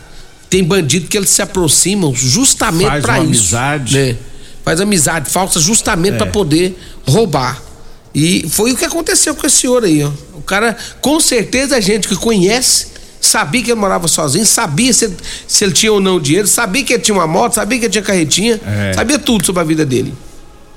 tem 0.50 0.63
bandido 0.63 1.08
que 1.08 1.17
eles 1.17 1.31
se 1.31 1.41
aproximam 1.41 2.13
justamente 2.13 3.01
para 3.01 3.17
isso. 3.19 3.55
amizade. 3.55 3.98
Né? 3.98 4.17
Faz 4.63 4.79
amizade 4.81 5.29
falsa 5.31 5.60
justamente 5.60 6.13
é. 6.13 6.17
para 6.17 6.27
poder 6.27 6.77
roubar. 7.08 7.60
E 8.13 8.48
foi 8.50 8.72
o 8.72 8.77
que 8.77 8.86
aconteceu 8.86 9.34
com 9.34 9.48
esse 9.48 9.58
senhor 9.58 9.84
aí, 9.84 10.03
ó. 10.03 10.12
O 10.34 10.41
cara, 10.41 10.75
com 11.01 11.19
certeza, 11.19 11.75
a 11.75 11.79
gente 11.79 12.08
que 12.08 12.15
conhece, 12.15 12.88
sabia 13.20 13.62
que 13.62 13.72
ele 13.72 13.80
morava 13.80 14.08
sozinho, 14.08 14.46
sabia 14.46 14.94
se, 14.94 15.12
se 15.48 15.64
ele 15.64 15.74
tinha 15.74 15.92
ou 15.92 16.00
não 16.00 16.20
dinheiro, 16.20 16.48
sabia 16.48 16.84
que 16.84 16.94
ele 16.94 17.04
tinha 17.04 17.16
uma 17.16 17.28
moto, 17.28 17.54
sabia 17.54 17.78
que 17.80 17.86
ele 17.86 17.92
tinha 17.92 18.04
carretinha, 18.04 18.60
é. 18.66 18.94
sabia 18.94 19.20
tudo 19.20 19.46
sobre 19.46 19.62
a 19.62 19.66
vida 19.66 19.86
dele. 19.86 20.14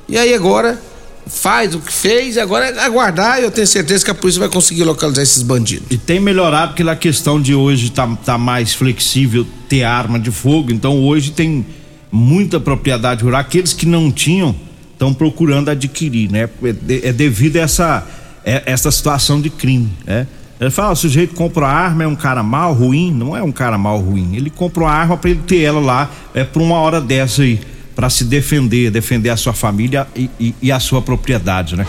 E 0.09 0.19
aí 0.19 0.35
agora 0.35 0.81
faz 1.27 1.75
o 1.75 1.79
que 1.79 1.93
fez, 1.93 2.37
agora 2.37 2.67
é 2.67 2.81
aguardar 2.81 3.41
e 3.41 3.45
eu 3.45 3.51
tenho 3.51 3.67
certeza 3.67 4.05
que 4.05 4.11
a 4.11 4.15
polícia 4.15 4.41
vai 4.41 4.49
conseguir 4.49 4.85
localizar 4.85 5.23
esses 5.23 5.43
bandidos. 5.43 5.87
E 5.91 5.97
tem 5.97 6.21
melhorado 6.21 6.75
porque 6.75 6.89
a 6.89 6.97
questão 6.97 7.41
de 7.41 7.55
hoje 7.55 7.91
tá, 7.91 8.07
tá 8.25 8.37
mais 8.37 8.75
flexível 8.75 9.47
ter 9.69 9.85
arma 9.85 10.19
de 10.19 10.31
fogo, 10.31 10.73
então 10.73 11.01
hoje 11.03 11.31
tem 11.31 11.65
muita 12.11 12.61
propriedade 12.61 13.23
rural, 13.23 13.41
aqueles 13.41 13.73
que 13.73 13.87
não 13.87 14.11
tinham 14.11 14.55
estão 14.93 15.15
procurando 15.15 15.69
adquirir, 15.69 16.31
né? 16.31 16.49
É, 16.63 17.09
é 17.09 17.13
devido 17.13 17.57
a 17.57 17.61
essa, 17.61 18.07
é, 18.45 18.63
essa 18.67 18.91
situação 18.91 19.41
de 19.41 19.51
crime, 19.51 19.91
né? 20.07 20.27
Ele 20.63 20.71
fala, 20.71 20.93
o 20.93 20.97
sujeito 20.97 21.35
compra 21.35 21.67
a 21.67 21.73
arma, 21.73 22.05
é 22.05 22.07
um 22.07 22.15
cara 22.15 22.41
mal, 22.41 22.73
ruim? 22.73 23.13
Não 23.13 23.37
é 23.37 23.43
um 23.43 23.51
cara 23.51 23.77
mal, 23.77 23.99
ruim. 23.99 24.37
Ele 24.37 24.49
compra 24.49 24.85
uma 24.85 24.93
arma 24.93 25.17
para 25.17 25.31
ele 25.31 25.41
ter 25.45 25.61
ela 25.61 25.81
lá, 25.81 26.09
é 26.33 26.45
por 26.45 26.63
uma 26.63 26.77
hora 26.77 27.01
dessa 27.01 27.43
aí, 27.43 27.59
para 27.97 28.09
se 28.09 28.23
defender, 28.23 28.89
defender 28.89 29.31
a 29.31 29.37
sua 29.37 29.53
família 29.53 30.07
e, 30.15 30.31
e, 30.39 30.55
e, 30.63 30.71
a 30.71 30.79
sua 30.79 31.03
propriedade, 31.03 31.75
né? 31.75 31.85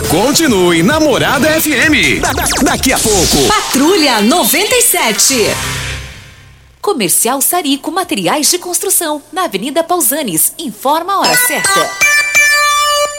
Continue 0.08 0.82
Namorada 0.82 1.48
FM. 1.60 2.20
Da- 2.20 2.32
da- 2.32 2.46
daqui 2.62 2.92
a 2.92 2.98
pouco. 2.98 3.46
Patrulha 3.48 4.20
97. 4.22 5.46
Comercial 6.82 7.40
Sarico 7.40 7.92
Materiais 7.92 8.50
de 8.50 8.58
Construção, 8.58 9.22
na 9.32 9.44
Avenida 9.44 9.84
Pausanes. 9.84 10.52
Informa 10.58 11.12
a 11.12 11.20
hora 11.20 11.36
certa. 11.46 11.88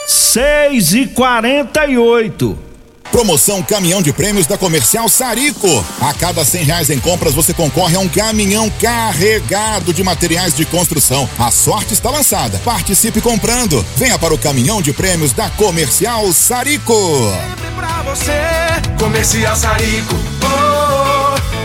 6 0.05 0.93
e 0.93 1.07
48 1.07 2.73
Promoção 3.13 3.61
Caminhão 3.61 4.01
de 4.01 4.11
Prêmios 4.11 4.47
da 4.47 4.57
Comercial 4.57 5.07
Sarico. 5.07 5.67
A 6.01 6.13
cada 6.13 6.43
cem 6.43 6.63
reais 6.65 6.89
em 6.89 6.99
compras 6.99 7.35
você 7.35 7.53
concorre 7.53 7.95
a 7.95 7.99
um 7.99 8.09
caminhão 8.09 8.69
carregado 8.81 9.93
de 9.93 10.03
materiais 10.03 10.55
de 10.55 10.65
construção. 10.65 11.29
A 11.37 11.51
sorte 11.51 11.93
está 11.93 12.09
lançada. 12.09 12.59
Participe 12.65 13.21
comprando. 13.21 13.85
Venha 13.95 14.17
para 14.17 14.33
o 14.33 14.37
Caminhão 14.37 14.81
de 14.81 14.91
Prêmios 14.91 15.31
da 15.31 15.47
Comercial 15.51 16.33
Sarico. 16.33 17.31
pra 17.77 18.01
você. 18.01 18.41
Comercial 18.99 19.55
Sarico, 19.55 20.15
oh, 20.41 20.72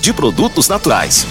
de 0.00 0.12
produtos 0.12 0.68
naturais. 0.68 1.26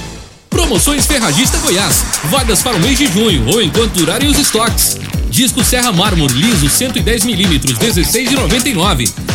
Promoções 0.50 1.06
Ferragista 1.06 1.58
Goiás. 1.60 2.04
Vagas 2.26 2.62
para 2.62 2.76
o 2.76 2.80
mês 2.82 2.98
de 2.98 3.08
junho 3.08 3.48
ou 3.48 3.62
enquanto 3.62 3.94
durarem 3.94 4.28
os 4.28 4.38
estoques. 4.38 4.98
Disco 5.30 5.64
Serra 5.64 5.94
Mármore 5.94 6.34
liso 6.34 6.66
110mm 6.66 7.78
16,99. 7.78 9.35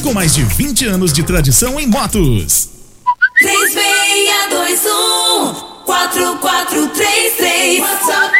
com 0.00 0.14
mais 0.14 0.34
de 0.34 0.42
20 0.42 0.86
anos 0.86 1.12
de 1.12 1.22
tradição 1.22 1.78
em 1.78 1.86
motos. 1.86 2.70
3621 3.38 5.54
4433 5.84 7.80
WhatsApp 7.80 8.39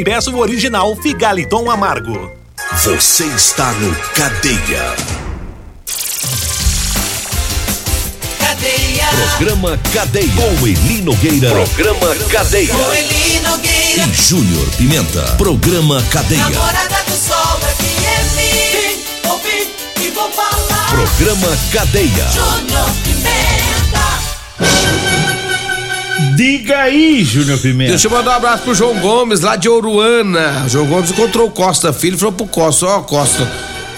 também 0.00 0.04
peço 0.04 0.30
o 0.32 0.38
original 0.38 0.96
Figaliton 0.96 1.70
Amargo. 1.70 2.30
Você 2.84 3.24
está 3.24 3.72
no 3.72 3.94
Cadeia. 4.14 4.96
Cadeia. 8.38 9.08
Programa 9.08 9.78
Cadeia. 9.92 10.32
Com 10.32 10.66
Eli 10.66 11.02
Nogueira. 11.02 11.50
Programa 11.50 12.14
Cadeia. 12.30 12.74
Com 12.74 12.94
Eli 12.94 13.40
Nogueira. 13.40 14.06
E 14.06 14.12
Júnior 14.14 14.66
Pimenta. 14.76 15.22
Programa 15.36 16.02
Cadeia. 16.10 16.48
Morada 16.50 17.02
do 17.04 17.16
Sol 17.16 17.60
FM. 17.60 18.36
Vim, 19.42 20.04
e 20.04 20.10
vou 20.10 20.30
falar. 20.30 20.90
Programa 20.90 21.56
Cadeia. 21.72 22.28
Júnior 22.30 22.90
Pimenta. 23.04 23.40
Diga 26.36 26.78
aí, 26.80 27.22
Júnior 27.24 27.58
Pimenta. 27.58 27.90
Deixa 27.90 28.06
eu 28.06 28.10
mandar 28.10 28.32
um 28.32 28.34
abraço 28.34 28.62
pro 28.62 28.74
João 28.74 28.98
Gomes, 28.98 29.40
lá 29.40 29.56
de 29.56 29.68
Oruana. 29.68 30.64
O 30.66 30.68
João 30.68 30.86
Gomes 30.86 31.10
encontrou 31.10 31.48
o 31.48 31.50
Costa 31.50 31.92
Filho 31.92 32.14
e 32.14 32.18
falou 32.18 32.32
pro 32.32 32.46
Costa, 32.46 32.86
ó, 32.86 33.00
Costa, 33.02 33.46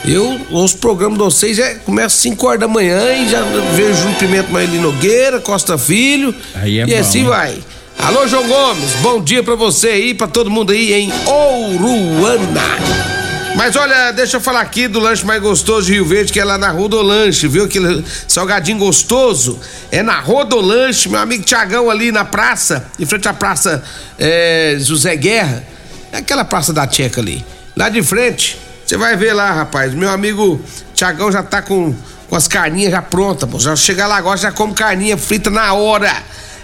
eu, 0.05 0.41
os 0.51 0.75
programas 0.75 1.17
de 1.19 1.25
vocês 1.25 1.57
já 1.57 1.75
começam 1.77 2.21
5 2.33 2.47
horas 2.47 2.61
da 2.61 2.69
manhã 2.69 3.15
e 3.15 3.29
já 3.29 3.43
vejo 3.75 3.95
Júnior 3.95 4.19
Pimenta 4.19 4.49
Maeli 4.51 4.79
Nogueira, 4.79 5.39
Costa 5.41 5.79
Filho. 5.79 6.35
Aí 6.55 6.79
é 6.81 6.83
e 6.83 6.87
bom, 6.87 7.01
assim 7.01 7.21
hein? 7.21 7.25
vai. 7.27 7.59
Alô, 7.99 8.27
João 8.27 8.49
Gomes, 8.49 8.95
bom 9.01 9.21
dia 9.21 9.43
pra 9.45 9.55
você 9.55 9.89
aí, 9.89 10.15
pra 10.15 10.27
todo 10.27 10.51
mundo 10.51 10.73
aí 10.73 10.93
em 10.93 11.13
Oruana. 11.27 13.12
Mas 13.55 13.77
olha, 13.77 14.13
deixa 14.13 14.39
eu 14.39 14.41
falar 14.41 14.63
aqui 14.63 14.89
do 14.89 14.99
lanche 14.99 15.25
mais 15.27 15.41
gostoso 15.41 15.87
de 15.87 15.93
Rio 15.93 16.07
Verde, 16.07 16.33
que 16.33 16.41
é 16.41 16.45
lá 16.45 16.57
na 16.57 16.71
Rodolanche, 16.71 17.47
viu? 17.47 17.65
Aquele 17.65 18.05
salgadinho 18.27 18.79
gostoso. 18.79 19.61
É 19.91 20.03
na 20.03 20.21
Rodolanche, 20.21 21.09
meu 21.09 21.21
amigo 21.21 21.45
Tiagão 21.45 21.91
ali 21.91 22.11
na 22.11 22.25
praça, 22.25 22.87
em 22.99 23.05
frente 23.05 23.29
à 23.29 23.35
praça 23.35 23.85
é, 24.19 24.77
José 24.81 25.15
Guerra. 25.17 25.63
É 26.11 26.19
aquela 26.19 26.45
praça 26.45 26.73
da 26.73 26.87
Tcheca 26.87 27.21
ali. 27.21 27.45
Lá 27.77 27.89
de 27.89 28.03
frente, 28.03 28.59
você 28.85 28.97
vai 28.97 29.17
ver 29.17 29.35
lá, 29.35 29.53
rapaz. 29.53 29.93
Meu 29.95 30.09
amigo 30.09 30.61
Tiagão 30.95 31.31
já 31.31 31.43
tá 31.43 31.61
com, 31.61 31.95
com 32.29 32.37
as 32.37 32.49
carninhas 32.49 32.91
já 32.91 33.03
prontas, 33.03 33.49
pô. 33.49 33.59
Já 33.61 33.77
chega 33.77 34.07
lá 34.07 34.17
agora, 34.17 34.39
já 34.39 34.51
come 34.51 34.73
carninha 34.73 35.17
frita 35.17 35.51
na 35.51 35.73
hora. 35.75 36.11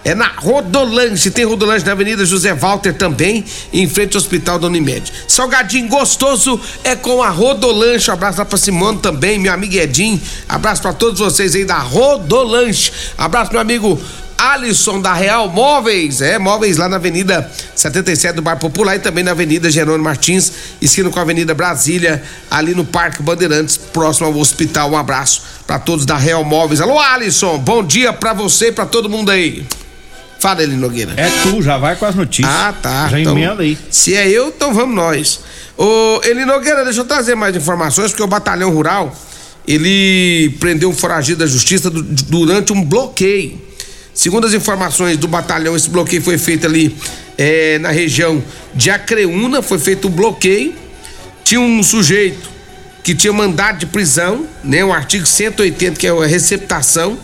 É 0.05 0.15
na 0.15 0.29
Rodolanche, 0.29 1.31
tem 1.31 1.45
Rodolanche 1.45 1.85
na 1.85 1.93
Avenida 1.93 2.25
José 2.25 2.55
Walter 2.55 2.95
também, 2.95 3.45
em 3.73 3.89
frente 3.89 4.17
ao 4.17 4.23
Hospital 4.23 4.59
da 4.59 4.67
Unimed. 4.67 5.13
Salgadinho 5.27 5.89
gostoso 5.89 6.61
é 6.85 6.95
com 6.95 7.23
a 7.23 7.31
Rodolanche. 7.31 8.11
Abraço 8.11 8.39
lá 8.39 8.45
pra 8.45 8.59
Simone 8.59 8.99
também, 8.99 9.39
meu 9.39 9.53
amigo 9.53 9.75
Edinho. 9.75 10.21
Abraço 10.49 10.83
pra 10.83 10.93
todos 10.93 11.19
vocês 11.19 11.55
aí 11.55 11.65
da 11.65 11.79
Rodolanche. 11.79 12.93
Abraço 13.17 13.53
meu 13.53 13.61
amigo 13.61 14.01
Alisson 14.39 15.01
da 15.01 15.13
Real 15.15 15.49
Móveis, 15.49 16.21
é, 16.21 16.39
móveis 16.39 16.77
lá 16.77 16.89
na 16.89 16.95
Avenida 16.95 17.51
77 17.75 18.37
do 18.37 18.43
Bar 18.43 18.57
Popular 18.57 18.95
e 18.95 19.01
também 19.01 19.25
na 19.25 19.33
Avenida 19.33 19.69
Jerônimo 19.69 20.05
Martins, 20.05 20.53
esquina 20.81 21.11
com 21.11 21.19
a 21.19 21.23
Avenida 21.23 21.57
Brasília, 21.57 22.23
ali 22.49 22.73
no 22.73 22.85
Parque 22.85 23.21
Bandeirantes, 23.21 23.77
próximo 23.77 24.29
ao 24.29 24.37
hospital. 24.39 24.93
Um 24.93 24.97
abraço 24.97 25.43
pra 25.67 25.81
todos 25.81 26.07
da 26.07 26.17
Real 26.17 26.45
Móveis. 26.45 26.81
Alô, 26.81 27.01
Alisson, 27.01 27.59
bom 27.59 27.83
dia 27.83 28.13
pra 28.13 28.33
você 28.33 28.69
e 28.69 28.73
pra 28.73 28.87
todo 28.87 29.11
mundo 29.11 29.33
aí. 29.33 29.67
Fala 30.41 30.63
ele, 30.63 30.77
Nogueira. 30.77 31.13
É 31.17 31.29
tu, 31.43 31.61
já 31.63 31.79
vai 31.79 31.97
com 31.97 32.07
as 32.07 32.15
notícias. 32.15 32.55
Ah, 32.55 32.73
tá. 32.81 33.09
Já 33.09 33.21
Então, 33.21 33.37
emenda 33.37 33.63
aí. 33.63 33.77
Se 33.91 34.15
é 34.15 34.29
eu, 34.29 34.49
então 34.49 34.73
vamos 34.73 34.95
nós. 34.95 35.41
Ô, 35.77 36.21
Eli 36.25 36.45
Nogueira, 36.45 36.85
deixa 36.85 37.01
eu 37.01 37.05
trazer 37.05 37.35
mais 37.35 37.55
informações, 37.57 38.11
porque 38.11 38.23
o 38.23 38.27
Batalhão 38.27 38.71
Rural, 38.71 39.15
ele 39.67 40.51
prendeu 40.61 40.91
um 40.91 40.95
foragido 40.95 41.41
da 41.41 41.47
justiça 41.47 41.91
du- 41.91 42.03
durante 42.03 42.73
um 42.73 42.83
bloqueio. 42.85 43.61
Segundo 44.15 44.47
as 44.47 44.55
informações 44.55 45.17
do 45.17 45.29
batalhão, 45.29 45.77
esse 45.77 45.89
bloqueio 45.89 46.21
foi 46.23 46.37
feito 46.39 46.67
ali 46.67 46.97
eh, 47.37 47.79
na 47.81 47.91
região 47.91 48.43
de 48.75 48.91
Acreúna, 48.91 49.63
foi 49.63 49.79
feito 49.79 50.09
um 50.09 50.11
bloqueio. 50.11 50.75
Tinha 51.45 51.61
um 51.61 51.83
sujeito 51.85 52.49
que 53.05 53.15
tinha 53.15 53.33
mandado 53.33 53.79
de 53.79 53.87
prisão, 53.87 54.45
né? 54.65 54.85
O 54.85 54.93
artigo 54.93 55.25
180, 55.25 55.97
que 55.99 56.07
é 56.07 56.11
a 56.11 56.27
receptação. 56.27 57.17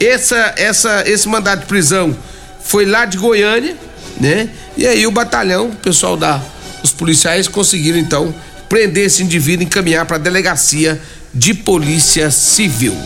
Essa, 0.00 0.54
essa, 0.56 1.04
esse 1.06 1.28
mandado 1.28 1.60
de 1.60 1.66
prisão 1.66 2.16
foi 2.64 2.86
lá 2.86 3.04
de 3.04 3.18
Goiânia, 3.18 3.76
né? 4.20 4.48
E 4.76 4.86
aí 4.86 5.06
o 5.06 5.10
batalhão, 5.10 5.68
o 5.68 5.76
pessoal 5.76 6.16
da, 6.16 6.40
os 6.82 6.90
policiais 6.92 7.48
conseguiram 7.48 7.98
então 7.98 8.34
prender 8.68 9.06
esse 9.06 9.22
indivíduo 9.22 9.64
e 9.64 9.66
encaminhar 9.66 10.06
para 10.06 10.16
a 10.16 10.20
delegacia 10.20 11.00
de 11.34 11.54
polícia 11.54 12.30
civil. 12.30 12.96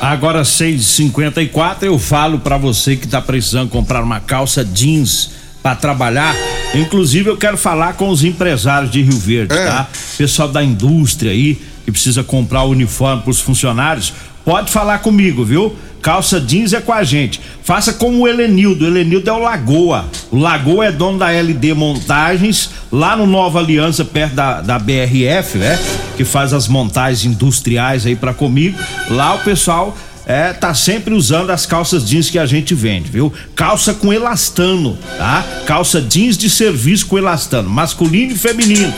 Agora 0.00 0.42
6h54, 0.42 1.84
eu 1.84 1.98
falo 1.98 2.38
pra 2.38 2.58
você 2.58 2.96
que 2.96 3.08
tá 3.08 3.20
precisando 3.20 3.70
comprar 3.70 4.02
uma 4.02 4.20
calça 4.20 4.62
jeans 4.64 5.30
pra 5.62 5.74
trabalhar. 5.74 6.36
Inclusive, 6.74 7.30
eu 7.30 7.36
quero 7.36 7.56
falar 7.56 7.94
com 7.94 8.10
os 8.10 8.22
empresários 8.22 8.90
de 8.90 9.00
Rio 9.00 9.18
Verde, 9.18 9.54
tá? 9.54 9.88
Pessoal 10.18 10.48
da 10.48 10.62
indústria 10.62 11.32
aí 11.32 11.58
que 11.84 11.92
precisa 11.92 12.22
comprar 12.22 12.64
o 12.64 12.70
uniforme 12.70 13.22
pros 13.22 13.40
funcionários, 13.40 14.12
pode 14.44 14.70
falar 14.70 14.98
comigo, 14.98 15.44
viu? 15.44 15.74
Calça 16.02 16.40
jeans 16.40 16.72
é 16.72 16.80
com 16.80 16.92
a 16.92 17.02
gente. 17.02 17.40
Faça 17.66 17.92
como 17.92 18.20
o 18.20 18.28
Helenildo. 18.28 18.84
O 18.84 18.86
Helenildo 18.86 19.28
é 19.28 19.32
o 19.32 19.40
Lagoa. 19.40 20.04
O 20.30 20.38
Lagoa 20.38 20.86
é 20.86 20.92
dono 20.92 21.18
da 21.18 21.32
LD 21.32 21.74
Montagens, 21.74 22.70
lá 22.92 23.16
no 23.16 23.26
Nova 23.26 23.58
Aliança, 23.58 24.04
perto 24.04 24.34
da, 24.34 24.60
da 24.60 24.78
BRF, 24.78 25.58
né? 25.58 25.76
Que 26.16 26.24
faz 26.24 26.52
as 26.52 26.68
montagens 26.68 27.24
industriais 27.24 28.06
aí 28.06 28.14
pra 28.14 28.32
comigo. 28.32 28.78
Lá 29.10 29.34
o 29.34 29.40
pessoal 29.40 29.96
é, 30.24 30.52
tá 30.52 30.74
sempre 30.74 31.12
usando 31.12 31.50
as 31.50 31.66
calças 31.66 32.08
jeans 32.08 32.30
que 32.30 32.38
a 32.38 32.46
gente 32.46 32.72
vende, 32.72 33.10
viu? 33.10 33.32
Calça 33.56 33.92
com 33.94 34.12
elastano, 34.12 34.96
tá? 35.18 35.44
Calça 35.66 36.00
jeans 36.00 36.38
de 36.38 36.48
serviço 36.48 37.06
com 37.06 37.18
elastano, 37.18 37.68
masculino 37.68 38.32
e 38.32 38.38
feminino, 38.38 38.92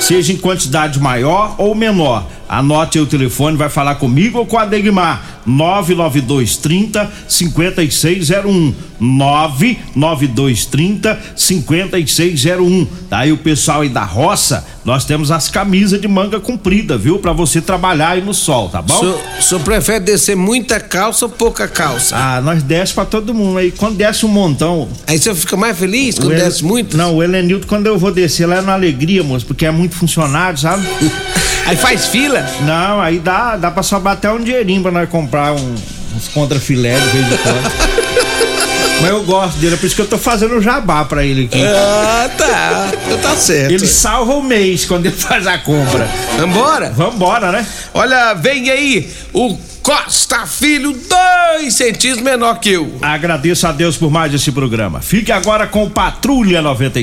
seja 0.00 0.32
em 0.32 0.36
quantidade 0.36 0.98
maior 0.98 1.54
ou 1.56 1.74
menor. 1.74 2.26
Anote 2.48 2.98
aí 2.98 3.04
o 3.04 3.06
telefone, 3.06 3.56
vai 3.56 3.68
falar 3.68 3.96
comigo 3.96 4.38
ou 4.38 4.46
com 4.46 4.58
a 4.58 4.64
Degmar. 4.64 5.34
99230 5.46 7.10
5601. 7.28 8.74
99230 9.00 11.18
5601. 11.36 12.86
Daí 13.10 13.32
o 13.32 13.36
pessoal 13.36 13.82
aí 13.82 13.88
da 13.88 14.04
roça, 14.04 14.64
nós 14.84 15.04
temos 15.04 15.30
as 15.30 15.48
camisas 15.48 16.00
de 16.00 16.08
manga 16.08 16.40
comprida, 16.40 16.96
viu? 16.96 17.18
Pra 17.18 17.32
você 17.32 17.60
trabalhar 17.60 18.10
aí 18.10 18.22
no 18.22 18.32
sol, 18.32 18.68
tá 18.68 18.80
bom? 18.80 19.18
O 19.38 19.42
senhor 19.42 19.60
prefere 19.62 20.00
descer 20.00 20.36
muita 20.36 20.80
calça 20.80 21.26
ou 21.26 21.30
pouca 21.30 21.68
calça? 21.68 22.16
Ah, 22.16 22.40
nós 22.40 22.62
desce 22.62 22.94
pra 22.94 23.04
todo 23.04 23.34
mundo. 23.34 23.58
Aí 23.58 23.70
quando 23.70 23.96
desce 23.96 24.24
um 24.24 24.28
montão. 24.28 24.88
Aí 25.06 25.18
você 25.18 25.34
fica 25.34 25.56
mais 25.56 25.78
feliz 25.78 26.18
quando 26.18 26.34
desce 26.34 26.64
muito? 26.64 26.96
Não, 26.96 27.16
o 27.16 27.22
Helenildo, 27.22 27.66
quando 27.66 27.86
eu 27.86 27.98
vou 27.98 28.12
descer 28.12 28.46
lá 28.46 28.56
é 28.56 28.62
na 28.62 28.74
alegria, 28.74 29.22
moço, 29.22 29.46
porque 29.46 29.66
é 29.66 29.70
muito 29.70 29.94
funcionário, 29.94 30.58
sabe? 30.58 30.86
aí 31.66 31.76
faz 31.76 32.06
fila? 32.06 32.44
Não, 32.62 33.00
aí 33.00 33.18
dá, 33.18 33.56
dá 33.56 33.70
pra 33.70 33.82
sobrar 33.82 34.14
até 34.14 34.30
um 34.30 34.42
dinheirinho 34.42 34.82
pra 34.82 34.90
nós 34.92 35.08
comprar 35.08 35.52
um- 35.52 35.74
uns 36.16 36.28
contrafilé 36.28 36.98
de 36.98 37.06
vez 37.08 37.32
em 37.32 37.36
quando. 37.38 37.72
Mas 39.02 39.10
eu 39.10 39.22
gosto 39.24 39.58
dele, 39.58 39.74
é 39.74 39.76
por 39.76 39.86
isso 39.86 39.96
que 39.96 40.02
eu 40.02 40.06
tô 40.06 40.16
fazendo 40.16 40.54
o 40.54 40.62
jabá 40.62 41.04
pra 41.04 41.24
ele 41.24 41.46
aqui. 41.46 41.60
Ah, 41.62 42.30
tá. 42.38 42.88
Então 43.06 43.18
tá 43.18 43.36
certo. 43.36 43.72
Ele 43.72 43.86
salva 43.86 44.34
o 44.34 44.42
mês 44.42 44.84
quando 44.84 45.06
ele 45.06 45.16
faz 45.16 45.46
a 45.46 45.58
compra. 45.58 46.08
Vambora? 46.38 46.90
Vambora, 46.90 47.50
né? 47.52 47.66
Olha, 47.92 48.32
vem 48.34 48.70
aí 48.70 49.10
o 49.32 49.58
Costa 49.82 50.46
Filho, 50.46 50.92
dois 50.94 51.74
centímetros 51.74 52.22
menor 52.24 52.58
que 52.60 52.70
eu. 52.70 52.96
Agradeço 53.02 53.66
a 53.66 53.72
Deus 53.72 53.98
por 53.98 54.10
mais 54.10 54.32
esse 54.32 54.50
programa. 54.52 55.02
Fique 55.02 55.30
agora 55.32 55.66
com 55.66 55.90
Patrulha 55.90 56.62
96. 56.62 57.02